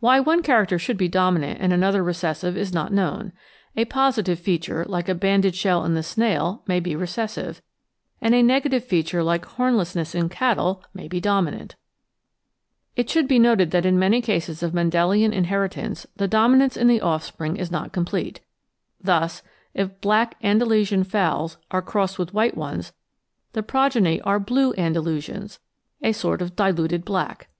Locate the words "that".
13.72-13.84